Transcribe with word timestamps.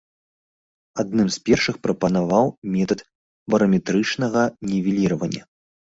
Адным 1.01 1.27
з 1.35 1.39
першых 1.49 1.75
прапанаваў 1.85 2.45
метад 2.77 2.99
бараметрычнага 3.55 4.41
нівеліравання. 4.71 5.43